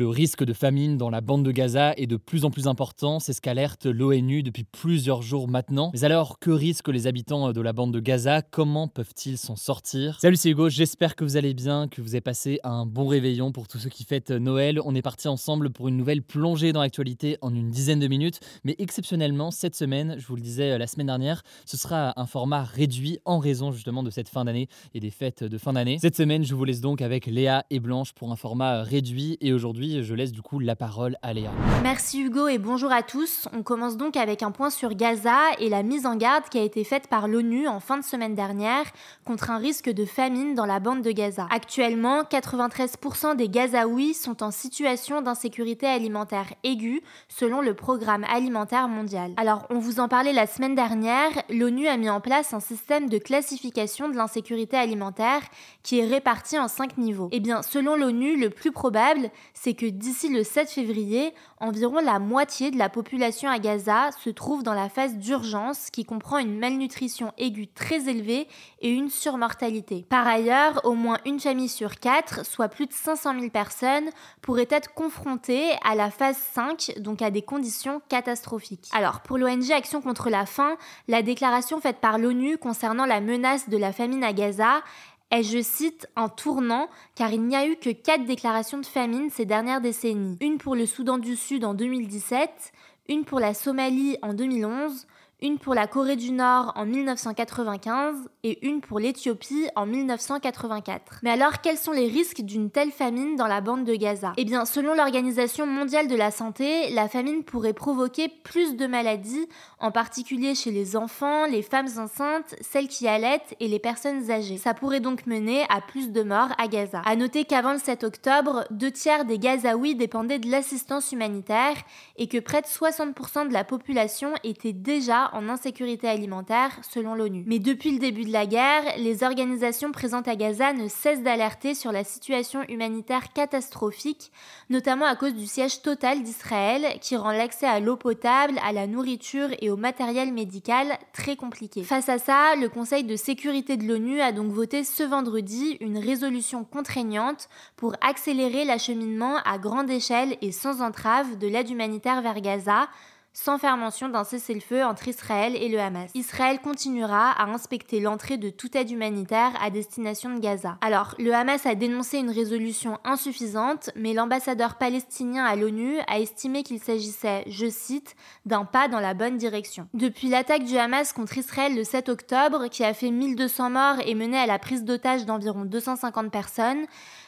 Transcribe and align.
Le 0.00 0.08
risque 0.08 0.44
de 0.44 0.54
famine 0.54 0.96
dans 0.96 1.10
la 1.10 1.20
bande 1.20 1.44
de 1.44 1.52
Gaza 1.52 1.92
est 1.98 2.06
de 2.06 2.16
plus 2.16 2.46
en 2.46 2.50
plus 2.50 2.66
important, 2.68 3.20
c'est 3.20 3.34
ce 3.34 3.42
qu'alerte 3.42 3.84
l'ONU 3.84 4.42
depuis 4.42 4.64
plusieurs 4.64 5.20
jours 5.20 5.46
maintenant. 5.46 5.90
Mais 5.92 6.04
alors, 6.04 6.38
que 6.38 6.50
risquent 6.50 6.88
les 6.88 7.06
habitants 7.06 7.52
de 7.52 7.60
la 7.60 7.74
bande 7.74 7.92
de 7.92 8.00
Gaza? 8.00 8.40
Comment 8.40 8.88
peuvent-ils 8.88 9.36
s'en 9.36 9.56
sortir? 9.56 10.18
Salut, 10.18 10.36
c'est 10.36 10.48
Hugo, 10.48 10.70
j'espère 10.70 11.16
que 11.16 11.22
vous 11.22 11.36
allez 11.36 11.52
bien, 11.52 11.86
que 11.86 12.00
vous 12.00 12.14
avez 12.14 12.22
passé 12.22 12.60
un 12.64 12.86
bon 12.86 13.08
réveillon 13.08 13.52
pour 13.52 13.68
tous 13.68 13.76
ceux 13.76 13.90
qui 13.90 14.04
fêtent 14.04 14.30
Noël. 14.30 14.80
On 14.86 14.94
est 14.94 15.02
parti 15.02 15.28
ensemble 15.28 15.68
pour 15.68 15.88
une 15.88 15.98
nouvelle 15.98 16.22
plongée 16.22 16.72
dans 16.72 16.80
l'actualité 16.80 17.36
en 17.42 17.54
une 17.54 17.70
dizaine 17.70 18.00
de 18.00 18.08
minutes. 18.08 18.40
Mais 18.64 18.76
exceptionnellement, 18.78 19.50
cette 19.50 19.74
semaine, 19.74 20.16
je 20.16 20.26
vous 20.26 20.36
le 20.36 20.40
disais 20.40 20.78
la 20.78 20.86
semaine 20.86 21.08
dernière, 21.08 21.42
ce 21.66 21.76
sera 21.76 22.18
un 22.18 22.24
format 22.24 22.62
réduit 22.62 23.18
en 23.26 23.38
raison 23.38 23.70
justement 23.70 24.02
de 24.02 24.08
cette 24.08 24.30
fin 24.30 24.46
d'année 24.46 24.68
et 24.94 25.00
des 25.00 25.10
fêtes 25.10 25.44
de 25.44 25.58
fin 25.58 25.74
d'année. 25.74 25.98
Cette 26.00 26.16
semaine, 26.16 26.42
je 26.42 26.54
vous 26.54 26.64
laisse 26.64 26.80
donc 26.80 27.02
avec 27.02 27.26
Léa 27.26 27.66
et 27.68 27.80
Blanche 27.80 28.14
pour 28.14 28.32
un 28.32 28.36
format 28.36 28.82
réduit 28.82 29.36
et 29.42 29.52
aujourd'hui, 29.52 29.89
je 30.02 30.14
laisse 30.14 30.32
du 30.32 30.42
coup 30.42 30.58
la 30.58 30.76
parole 30.76 31.16
à 31.22 31.32
Léa. 31.32 31.50
Merci 31.82 32.20
Hugo 32.20 32.48
et 32.48 32.58
bonjour 32.58 32.92
à 32.92 33.02
tous. 33.02 33.48
On 33.52 33.62
commence 33.62 33.96
donc 33.96 34.16
avec 34.16 34.42
un 34.42 34.50
point 34.50 34.70
sur 34.70 34.94
Gaza 34.94 35.36
et 35.58 35.68
la 35.68 35.82
mise 35.82 36.06
en 36.06 36.16
garde 36.16 36.44
qui 36.50 36.58
a 36.58 36.62
été 36.62 36.84
faite 36.84 37.08
par 37.08 37.28
l'ONU 37.28 37.66
en 37.66 37.80
fin 37.80 37.98
de 37.98 38.04
semaine 38.04 38.34
dernière 38.34 38.84
contre 39.24 39.50
un 39.50 39.58
risque 39.58 39.90
de 39.90 40.04
famine 40.04 40.54
dans 40.54 40.66
la 40.66 40.80
bande 40.80 41.02
de 41.02 41.10
Gaza. 41.10 41.46
Actuellement, 41.50 42.22
93% 42.22 43.36
des 43.36 43.48
Gazaouis 43.48 44.14
sont 44.14 44.42
en 44.42 44.50
situation 44.50 45.22
d'insécurité 45.22 45.86
alimentaire 45.86 46.54
aiguë 46.62 47.02
selon 47.28 47.60
le 47.60 47.74
programme 47.74 48.24
alimentaire 48.24 48.88
mondial. 48.88 49.32
Alors, 49.36 49.66
on 49.70 49.78
vous 49.78 50.00
en 50.00 50.08
parlait 50.08 50.32
la 50.32 50.46
semaine 50.46 50.74
dernière, 50.74 51.30
l'ONU 51.48 51.88
a 51.88 51.96
mis 51.96 52.10
en 52.10 52.20
place 52.20 52.54
un 52.54 52.60
système 52.60 53.08
de 53.08 53.18
classification 53.18 54.08
de 54.08 54.16
l'insécurité 54.16 54.76
alimentaire 54.76 55.42
qui 55.82 55.98
est 55.98 56.06
réparti 56.06 56.58
en 56.58 56.68
cinq 56.68 56.98
niveaux. 56.98 57.28
Eh 57.32 57.40
bien, 57.40 57.62
selon 57.62 57.96
l'ONU, 57.96 58.38
le 58.38 58.50
plus 58.50 58.72
probable, 58.72 59.30
c'est 59.54 59.69
que 59.74 59.86
d'ici 59.86 60.28
le 60.28 60.44
7 60.44 60.70
février, 60.70 61.34
environ 61.58 62.00
la 62.00 62.18
moitié 62.18 62.70
de 62.70 62.78
la 62.78 62.88
population 62.88 63.50
à 63.50 63.58
Gaza 63.58 64.10
se 64.12 64.30
trouve 64.30 64.62
dans 64.62 64.74
la 64.74 64.88
phase 64.88 65.16
d'urgence 65.16 65.90
qui 65.90 66.04
comprend 66.04 66.38
une 66.38 66.58
malnutrition 66.58 67.32
aiguë 67.38 67.68
très 67.68 68.08
élevée 68.08 68.48
et 68.80 68.90
une 68.90 69.10
surmortalité. 69.10 70.06
Par 70.08 70.26
ailleurs, 70.26 70.80
au 70.84 70.94
moins 70.94 71.18
une 71.26 71.40
famille 71.40 71.68
sur 71.68 71.96
quatre, 71.96 72.46
soit 72.46 72.68
plus 72.68 72.86
de 72.86 72.92
500 72.92 73.34
000 73.38 73.50
personnes, 73.50 74.10
pourrait 74.42 74.68
être 74.70 74.94
confrontée 74.94 75.72
à 75.84 75.94
la 75.94 76.10
phase 76.10 76.38
5, 76.54 76.94
donc 76.98 77.22
à 77.22 77.30
des 77.30 77.42
conditions 77.42 78.00
catastrophiques. 78.08 78.88
Alors, 78.92 79.20
pour 79.20 79.38
l'ONG 79.38 79.70
Action 79.72 80.00
contre 80.00 80.30
la 80.30 80.46
faim, 80.46 80.76
la 81.08 81.22
déclaration 81.22 81.80
faite 81.80 81.98
par 82.00 82.18
l'ONU 82.18 82.58
concernant 82.58 83.06
la 83.06 83.20
menace 83.20 83.68
de 83.68 83.76
la 83.76 83.92
famine 83.92 84.24
à 84.24 84.32
Gaza 84.32 84.82
est, 85.30 85.42
je 85.42 85.62
cite, 85.62 86.08
un 86.16 86.28
tournant 86.28 86.88
car 87.14 87.32
il 87.32 87.42
n'y 87.42 87.56
a 87.56 87.66
eu 87.66 87.76
que 87.76 87.90
quatre 87.90 88.24
déclarations 88.24 88.78
de 88.78 88.86
famine 88.86 89.30
ces 89.30 89.44
dernières 89.44 89.80
décennies. 89.80 90.36
Une 90.40 90.58
pour 90.58 90.74
le 90.74 90.86
Soudan 90.86 91.18
du 91.18 91.36
Sud 91.36 91.64
en 91.64 91.74
2017, 91.74 92.72
une 93.08 93.24
pour 93.24 93.40
la 93.40 93.54
Somalie 93.54 94.16
en 94.22 94.34
2011, 94.34 95.06
une 95.42 95.58
pour 95.58 95.74
la 95.74 95.86
Corée 95.86 96.16
du 96.16 96.32
Nord 96.32 96.72
en 96.76 96.84
1995 96.86 98.28
et 98.42 98.66
une 98.66 98.80
pour 98.80 98.98
l'Éthiopie 98.98 99.66
en 99.76 99.86
1984. 99.86 101.20
Mais 101.22 101.30
alors, 101.30 101.60
quels 101.60 101.78
sont 101.78 101.92
les 101.92 102.08
risques 102.08 102.42
d'une 102.42 102.70
telle 102.70 102.90
famine 102.90 103.36
dans 103.36 103.46
la 103.46 103.60
bande 103.60 103.84
de 103.84 103.94
Gaza? 103.94 104.32
Eh 104.36 104.44
bien, 104.44 104.64
selon 104.64 104.94
l'Organisation 104.94 105.66
mondiale 105.66 106.08
de 106.08 106.16
la 106.16 106.30
santé, 106.30 106.90
la 106.90 107.08
famine 107.08 107.42
pourrait 107.42 107.72
provoquer 107.72 108.28
plus 108.28 108.76
de 108.76 108.86
maladies, 108.86 109.46
en 109.78 109.90
particulier 109.90 110.54
chez 110.54 110.70
les 110.70 110.96
enfants, 110.96 111.46
les 111.46 111.62
femmes 111.62 111.88
enceintes, 111.98 112.54
celles 112.60 112.88
qui 112.88 113.08
allaitent 113.08 113.54
et 113.60 113.68
les 113.68 113.78
personnes 113.78 114.30
âgées. 114.30 114.58
Ça 114.58 114.74
pourrait 114.74 115.00
donc 115.00 115.26
mener 115.26 115.64
à 115.68 115.80
plus 115.80 116.12
de 116.12 116.22
morts 116.22 116.52
à 116.58 116.68
Gaza. 116.68 117.02
À 117.04 117.16
noter 117.16 117.44
qu'avant 117.44 117.72
le 117.72 117.78
7 117.78 118.04
octobre, 118.04 118.64
deux 118.70 118.90
tiers 118.90 119.24
des 119.24 119.38
Gazaouis 119.38 119.94
dépendaient 119.94 120.38
de 120.38 120.50
l'assistance 120.50 121.12
humanitaire 121.12 121.76
et 122.16 122.28
que 122.28 122.38
près 122.38 122.60
de 122.60 122.66
60% 122.66 123.48
de 123.48 123.52
la 123.52 123.64
population 123.64 124.32
était 124.44 124.72
déjà 124.72 125.29
en 125.32 125.48
insécurité 125.48 126.08
alimentaire 126.08 126.70
selon 126.82 127.14
l'ONU. 127.14 127.44
Mais 127.46 127.58
depuis 127.58 127.92
le 127.92 127.98
début 127.98 128.24
de 128.24 128.32
la 128.32 128.46
guerre, 128.46 128.82
les 128.98 129.22
organisations 129.22 129.92
présentes 129.92 130.28
à 130.28 130.36
Gaza 130.36 130.72
ne 130.72 130.88
cessent 130.88 131.22
d'alerter 131.22 131.74
sur 131.74 131.92
la 131.92 132.04
situation 132.04 132.62
humanitaire 132.68 133.32
catastrophique, 133.32 134.32
notamment 134.68 135.06
à 135.06 135.16
cause 135.16 135.34
du 135.34 135.46
siège 135.46 135.82
total 135.82 136.22
d'Israël 136.22 136.98
qui 137.00 137.16
rend 137.16 137.32
l'accès 137.32 137.66
à 137.66 137.80
l'eau 137.80 137.96
potable, 137.96 138.58
à 138.64 138.72
la 138.72 138.86
nourriture 138.86 139.48
et 139.60 139.70
au 139.70 139.76
matériel 139.76 140.32
médical 140.32 140.98
très 141.12 141.36
compliqué. 141.36 141.82
Face 141.82 142.08
à 142.08 142.18
ça, 142.18 142.56
le 142.56 142.68
Conseil 142.68 143.04
de 143.04 143.16
sécurité 143.16 143.76
de 143.76 143.86
l'ONU 143.86 144.20
a 144.20 144.32
donc 144.32 144.52
voté 144.52 144.84
ce 144.84 145.02
vendredi 145.02 145.76
une 145.80 145.98
résolution 145.98 146.64
contraignante 146.64 147.48
pour 147.76 147.94
accélérer 148.00 148.64
l'acheminement 148.64 149.36
à 149.44 149.58
grande 149.58 149.90
échelle 149.90 150.36
et 150.42 150.52
sans 150.52 150.82
entrave 150.82 151.38
de 151.38 151.46
l'aide 151.46 151.70
humanitaire 151.70 152.22
vers 152.22 152.40
Gaza 152.40 152.88
sans 153.32 153.58
faire 153.58 153.76
mention 153.76 154.08
d'un 154.08 154.24
cessez-le-feu 154.24 154.84
entre 154.84 155.08
Israël 155.08 155.54
et 155.56 155.68
le 155.68 155.78
Hamas. 155.78 156.10
Israël 156.14 156.60
continuera 156.60 157.30
à 157.30 157.46
inspecter 157.46 158.00
l'entrée 158.00 158.38
de 158.38 158.50
toute 158.50 158.76
aide 158.76 158.90
humanitaire 158.90 159.52
à 159.60 159.70
destination 159.70 160.34
de 160.34 160.40
Gaza. 160.40 160.78
Alors, 160.80 161.14
le 161.18 161.32
Hamas 161.32 161.64
a 161.66 161.74
dénoncé 161.74 162.18
une 162.18 162.30
résolution 162.30 162.98
insuffisante, 163.04 163.90
mais 163.94 164.14
l'ambassadeur 164.14 164.76
palestinien 164.76 165.44
à 165.44 165.56
l'ONU 165.56 165.98
a 166.08 166.18
estimé 166.18 166.62
qu'il 166.62 166.80
s'agissait, 166.80 167.44
je 167.46 167.68
cite, 167.68 168.16
d'un 168.46 168.64
pas 168.64 168.88
dans 168.88 169.00
la 169.00 169.14
bonne 169.14 169.36
direction. 169.36 169.88
Depuis 169.94 170.28
l'attaque 170.28 170.64
du 170.64 170.76
Hamas 170.76 171.12
contre 171.12 171.38
Israël 171.38 171.74
le 171.76 171.84
7 171.84 172.08
octobre, 172.08 172.68
qui 172.68 172.84
a 172.84 172.94
fait 172.94 173.10
1200 173.10 173.70
morts 173.70 173.96
et 174.04 174.14
mené 174.14 174.38
à 174.38 174.46
la 174.46 174.58
prise 174.58 174.84
d'otages 174.84 175.24
d'environ 175.24 175.64
250 175.64 176.30
personnes, 176.30 176.86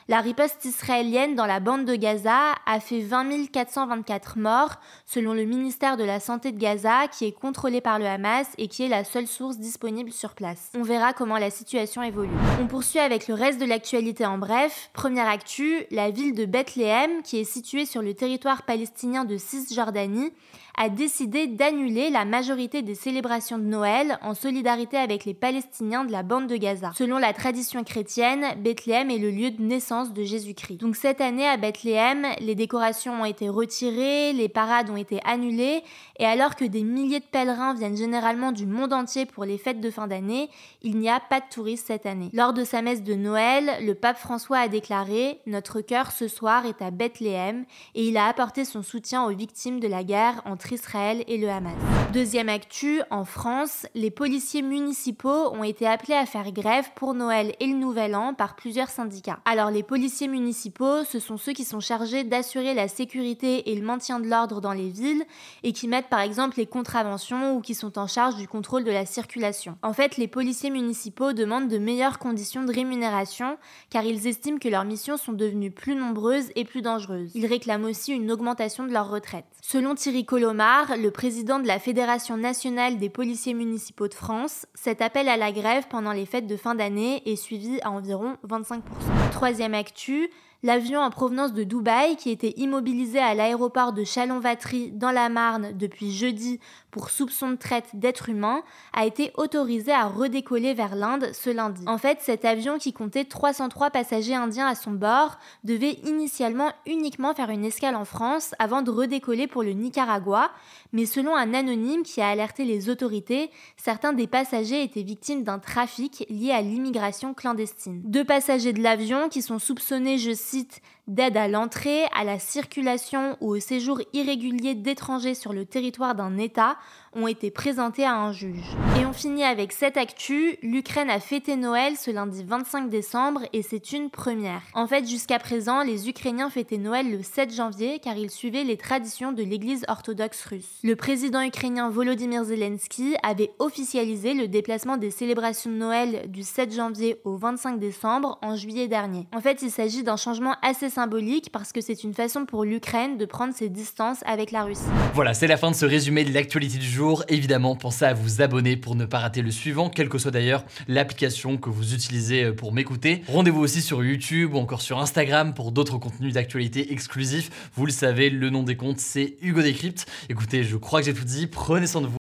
la 0.08 0.20
riposte 0.20 0.64
israélienne 0.64 1.34
dans 1.34 1.46
la 1.46 1.60
bande 1.60 1.84
de 1.84 1.94
Gaza 1.94 2.54
a 2.66 2.80
fait 2.80 3.00
20 3.00 3.22
424 3.52 4.38
morts, 4.38 4.74
selon 5.06 5.32
le 5.32 5.44
ministère 5.44 5.96
de 5.96 6.04
la 6.04 6.20
Santé 6.20 6.50
de 6.50 6.58
Gaza, 6.58 7.08
qui 7.08 7.24
est 7.24 7.32
contrôlé 7.32 7.80
par 7.80 7.98
le 7.98 8.06
Hamas 8.06 8.48
et 8.58 8.68
qui 8.68 8.82
est 8.82 8.88
la 8.88 9.04
seule 9.04 9.26
source 9.26 9.58
disponible 9.58 10.10
sur 10.10 10.34
place. 10.34 10.70
On 10.74 10.82
verra 10.82 11.12
comment 11.12 11.38
la 11.38 11.50
situation 11.50 12.02
évolue. 12.02 12.30
On 12.60 12.66
poursuit 12.66 12.98
avec 12.98 13.28
le 13.28 13.34
reste 13.34 13.60
de 13.60 13.64
l'actualité 13.64 14.26
en 14.26 14.38
bref. 14.38 14.90
Première 14.92 15.28
actu, 15.28 15.84
la 15.90 16.10
ville 16.10 16.34
de 16.34 16.46
Bethléem, 16.46 17.22
qui 17.22 17.38
est 17.38 17.44
située 17.44 17.86
sur 17.86 18.02
le 18.02 18.14
territoire 18.14 18.62
palestinien 18.62 19.24
de 19.24 19.36
Cisjordanie, 19.36 20.32
a 20.78 20.88
décidé 20.88 21.46
d'annuler 21.46 22.08
la 22.08 22.24
majorité 22.24 22.80
des 22.80 22.94
célébrations 22.94 23.58
de 23.58 23.64
Noël 23.64 24.18
en 24.22 24.34
solidarité 24.34 24.96
avec 24.96 25.26
les 25.26 25.34
Palestiniens 25.34 26.04
de 26.04 26.12
la 26.12 26.22
bande 26.22 26.46
de 26.46 26.56
Gaza. 26.56 26.92
Selon 26.96 27.18
la 27.18 27.34
tradition 27.34 27.84
chrétienne, 27.84 28.46
Bethléem 28.58 29.10
est 29.10 29.18
le 29.18 29.30
lieu 29.30 29.50
de 29.50 29.62
naissance 29.62 29.91
de 29.92 30.24
Jésus-Christ. 30.24 30.78
Donc 30.78 30.96
cette 30.96 31.20
année 31.20 31.46
à 31.46 31.58
Bethléem, 31.58 32.26
les 32.40 32.54
décorations 32.54 33.20
ont 33.20 33.24
été 33.26 33.50
retirées, 33.50 34.32
les 34.32 34.48
parades 34.48 34.88
ont 34.88 34.96
été 34.96 35.20
annulées, 35.24 35.82
et 36.18 36.24
alors 36.24 36.56
que 36.56 36.64
des 36.64 36.82
milliers 36.82 37.20
de 37.20 37.24
pèlerins 37.24 37.74
viennent 37.74 37.96
généralement 37.96 38.52
du 38.52 38.64
monde 38.64 38.94
entier 38.94 39.26
pour 39.26 39.44
les 39.44 39.58
fêtes 39.58 39.80
de 39.82 39.90
fin 39.90 40.06
d'année, 40.06 40.48
il 40.82 40.96
n'y 40.96 41.10
a 41.10 41.20
pas 41.20 41.40
de 41.40 41.44
touristes 41.50 41.88
cette 41.88 42.06
année. 42.06 42.30
Lors 42.32 42.54
de 42.54 42.64
sa 42.64 42.80
messe 42.80 43.02
de 43.02 43.14
Noël, 43.14 43.70
le 43.82 43.94
pape 43.94 44.16
François 44.16 44.60
a 44.60 44.68
déclaré 44.68 45.40
Notre 45.46 45.82
cœur 45.82 46.10
ce 46.10 46.26
soir 46.26 46.64
est 46.64 46.80
à 46.80 46.90
Bethléem, 46.90 47.66
et 47.94 48.06
il 48.06 48.16
a 48.16 48.26
apporté 48.28 48.64
son 48.64 48.82
soutien 48.82 49.24
aux 49.24 49.34
victimes 49.34 49.78
de 49.78 49.88
la 49.88 50.04
guerre 50.04 50.40
entre 50.46 50.72
Israël 50.72 51.22
et 51.26 51.36
le 51.36 51.50
Hamas. 51.50 51.74
Deuxième 52.14 52.48
actu, 52.48 53.02
en 53.10 53.26
France, 53.26 53.86
les 53.94 54.10
policiers 54.10 54.62
municipaux 54.62 55.52
ont 55.52 55.64
été 55.64 55.86
appelés 55.86 56.14
à 56.14 56.24
faire 56.24 56.50
grève 56.52 56.88
pour 56.94 57.12
Noël 57.12 57.54
et 57.60 57.66
le 57.66 57.74
Nouvel 57.74 58.14
An 58.14 58.32
par 58.32 58.56
plusieurs 58.56 58.88
syndicats. 58.88 59.40
Alors 59.44 59.70
les 59.70 59.81
policiers 59.82 60.28
municipaux, 60.28 61.04
ce 61.04 61.18
sont 61.18 61.36
ceux 61.36 61.52
qui 61.52 61.64
sont 61.64 61.80
chargés 61.80 62.24
d'assurer 62.24 62.74
la 62.74 62.86
sécurité 62.86 63.70
et 63.70 63.74
le 63.74 63.84
maintien 63.84 64.20
de 64.20 64.28
l'ordre 64.28 64.60
dans 64.60 64.72
les 64.72 64.90
villes 64.90 65.24
et 65.64 65.72
qui 65.72 65.88
mettent 65.88 66.08
par 66.08 66.20
exemple 66.20 66.58
les 66.58 66.66
contraventions 66.66 67.56
ou 67.56 67.60
qui 67.60 67.74
sont 67.74 67.98
en 67.98 68.06
charge 68.06 68.36
du 68.36 68.46
contrôle 68.46 68.84
de 68.84 68.90
la 68.90 69.06
circulation. 69.06 69.76
En 69.82 69.92
fait, 69.92 70.16
les 70.16 70.28
policiers 70.28 70.70
municipaux 70.70 71.32
demandent 71.32 71.68
de 71.68 71.78
meilleures 71.78 72.18
conditions 72.18 72.62
de 72.62 72.72
rémunération 72.72 73.58
car 73.90 74.04
ils 74.04 74.26
estiment 74.26 74.58
que 74.58 74.68
leurs 74.68 74.84
missions 74.84 75.16
sont 75.16 75.32
devenues 75.32 75.70
plus 75.70 75.94
nombreuses 75.94 76.50
et 76.54 76.64
plus 76.64 76.82
dangereuses. 76.82 77.32
Ils 77.34 77.46
réclament 77.46 77.86
aussi 77.86 78.12
une 78.12 78.30
augmentation 78.30 78.86
de 78.86 78.92
leur 78.92 79.10
retraite. 79.10 79.46
Selon 79.60 79.94
Thierry 79.94 80.24
Colomb 80.24 80.52
Omar, 80.52 80.98
le 80.98 81.10
président 81.10 81.58
de 81.60 81.66
la 81.66 81.78
Fédération 81.78 82.36
nationale 82.36 82.98
des 82.98 83.08
policiers 83.08 83.54
municipaux 83.54 84.06
de 84.06 84.14
France, 84.14 84.66
cet 84.74 85.00
appel 85.00 85.28
à 85.28 85.38
la 85.38 85.50
grève 85.50 85.86
pendant 85.88 86.12
les 86.12 86.26
fêtes 86.26 86.46
de 86.46 86.56
fin 86.58 86.74
d'année 86.74 87.22
est 87.24 87.36
suivi 87.36 87.80
à 87.80 87.90
environ 87.90 88.36
25%. 88.46 89.21
Troisième 89.32 89.74
actu, 89.74 90.30
L'avion 90.64 91.00
en 91.00 91.10
provenance 91.10 91.52
de 91.52 91.64
Dubaï, 91.64 92.14
qui 92.14 92.30
était 92.30 92.54
immobilisé 92.56 93.18
à 93.18 93.34
l'aéroport 93.34 93.92
de 93.92 94.04
Chalon-Vatry 94.04 94.92
dans 94.92 95.10
la 95.10 95.28
Marne 95.28 95.72
depuis 95.76 96.12
jeudi 96.12 96.60
pour 96.92 97.10
soupçon 97.10 97.50
de 97.50 97.56
traite 97.56 97.88
d'êtres 97.94 98.28
humains, 98.28 98.62
a 98.92 99.04
été 99.04 99.32
autorisé 99.36 99.90
à 99.90 100.06
redécoller 100.06 100.72
vers 100.72 100.94
l'Inde 100.94 101.30
ce 101.32 101.50
lundi. 101.50 101.82
En 101.88 101.98
fait, 101.98 102.18
cet 102.20 102.44
avion 102.44 102.78
qui 102.78 102.92
comptait 102.92 103.24
303 103.24 103.90
passagers 103.90 104.36
indiens 104.36 104.68
à 104.68 104.76
son 104.76 104.92
bord 104.92 105.38
devait 105.64 105.98
initialement 106.04 106.70
uniquement 106.86 107.34
faire 107.34 107.50
une 107.50 107.64
escale 107.64 107.96
en 107.96 108.04
France 108.04 108.54
avant 108.60 108.82
de 108.82 108.90
redécoller 108.92 109.48
pour 109.48 109.64
le 109.64 109.72
Nicaragua, 109.72 110.52
mais 110.92 111.06
selon 111.06 111.34
un 111.34 111.54
anonyme 111.54 112.04
qui 112.04 112.20
a 112.20 112.28
alerté 112.28 112.64
les 112.64 112.88
autorités, 112.88 113.50
certains 113.76 114.12
des 114.12 114.28
passagers 114.28 114.84
étaient 114.84 115.02
victimes 115.02 115.42
d'un 115.42 115.58
trafic 115.58 116.24
lié 116.30 116.52
à 116.52 116.62
l'immigration 116.62 117.34
clandestine. 117.34 118.00
Deux 118.04 118.24
passagers 118.24 118.72
de 118.72 118.82
l'avion 118.82 119.28
qui 119.28 119.42
sont 119.42 119.58
soupçonnés, 119.58 120.18
je 120.18 120.32
cite, 120.32 120.51
site 120.52 120.80
d'aide 121.12 121.36
à 121.36 121.46
l'entrée, 121.46 122.04
à 122.14 122.24
la 122.24 122.38
circulation 122.38 123.36
ou 123.40 123.54
au 123.54 123.60
séjour 123.60 124.00
irrégulier 124.14 124.74
d'étrangers 124.74 125.34
sur 125.34 125.52
le 125.52 125.66
territoire 125.66 126.14
d'un 126.14 126.38
État 126.38 126.76
ont 127.14 127.26
été 127.26 127.50
présentés 127.50 128.04
à 128.04 128.14
un 128.14 128.32
juge. 128.32 128.64
Et 128.98 129.04
on 129.04 129.12
finit 129.12 129.44
avec 129.44 129.72
cette 129.72 129.98
actu, 129.98 130.56
l'Ukraine 130.62 131.10
a 131.10 131.20
fêté 131.20 131.56
Noël 131.56 131.96
ce 131.96 132.10
lundi 132.10 132.42
25 132.42 132.88
décembre 132.88 133.42
et 133.52 133.60
c'est 133.60 133.92
une 133.92 134.08
première. 134.08 134.62
En 134.72 134.86
fait, 134.86 135.06
jusqu'à 135.06 135.38
présent, 135.38 135.82
les 135.82 136.08
Ukrainiens 136.08 136.48
fêtaient 136.48 136.78
Noël 136.78 137.10
le 137.10 137.22
7 137.22 137.52
janvier 137.52 137.98
car 137.98 138.16
ils 138.16 138.30
suivaient 138.30 138.64
les 138.64 138.78
traditions 138.78 139.32
de 139.32 139.42
l'église 139.42 139.84
orthodoxe 139.88 140.42
russe. 140.46 140.78
Le 140.82 140.96
président 140.96 141.42
ukrainien 141.42 141.90
Volodymyr 141.90 142.44
Zelensky 142.44 143.14
avait 143.22 143.50
officialisé 143.58 144.32
le 144.32 144.48
déplacement 144.48 144.96
des 144.96 145.10
célébrations 145.10 145.70
de 145.70 145.76
Noël 145.76 146.30
du 146.30 146.42
7 146.42 146.72
janvier 146.72 147.20
au 147.24 147.36
25 147.36 147.78
décembre 147.78 148.38
en 148.40 148.56
juillet 148.56 148.88
dernier. 148.88 149.26
En 149.34 149.40
fait, 149.40 149.60
il 149.60 149.70
s'agit 149.70 150.02
d'un 150.02 150.16
changement 150.16 150.54
assez 150.62 150.88
symbolique 151.02 151.50
parce 151.50 151.72
que 151.72 151.80
c'est 151.80 152.04
une 152.04 152.14
façon 152.14 152.46
pour 152.46 152.62
l'Ukraine 152.62 153.18
de 153.18 153.24
prendre 153.24 153.52
ses 153.52 153.68
distances 153.68 154.18
avec 154.24 154.52
la 154.52 154.62
Russie. 154.62 154.82
Voilà, 155.14 155.34
c'est 155.34 155.48
la 155.48 155.56
fin 155.56 155.72
de 155.72 155.74
ce 155.74 155.84
résumé 155.84 156.22
de 156.22 156.32
l'actualité 156.32 156.78
du 156.78 156.86
jour. 156.86 157.24
Évidemment, 157.26 157.74
pensez 157.74 158.04
à 158.04 158.14
vous 158.14 158.40
abonner 158.40 158.76
pour 158.76 158.94
ne 158.94 159.04
pas 159.04 159.18
rater 159.18 159.42
le 159.42 159.50
suivant, 159.50 159.90
quelle 159.90 160.08
que 160.08 160.18
soit 160.18 160.30
d'ailleurs 160.30 160.64
l'application 160.86 161.56
que 161.56 161.70
vous 161.70 161.92
utilisez 161.92 162.44
euh, 162.44 162.52
pour 162.52 162.72
m'écouter. 162.72 163.22
Rendez-vous 163.26 163.58
aussi 163.58 163.82
sur 163.82 164.04
YouTube 164.04 164.54
ou 164.54 164.58
encore 164.58 164.80
sur 164.80 165.00
Instagram 165.00 165.54
pour 165.54 165.72
d'autres 165.72 165.98
contenus 165.98 166.34
d'actualité 166.34 166.92
exclusifs. 166.92 167.50
Vous 167.74 167.84
le 167.84 167.92
savez, 167.92 168.30
le 168.30 168.50
nom 168.50 168.62
des 168.62 168.76
comptes, 168.76 169.00
c'est 169.00 169.34
Hugo 169.42 169.60
Décrypte. 169.60 170.06
Écoutez, 170.28 170.62
je 170.62 170.76
crois 170.76 171.00
que 171.00 171.06
j'ai 171.06 171.14
tout 171.14 171.24
dit. 171.24 171.48
Prenez 171.48 171.88
soin 171.88 172.02
de 172.02 172.06
vous 172.06 172.21